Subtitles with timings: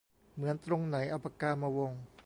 [0.35, 1.91] เหมือนตรงไหน เอาปากกามาวง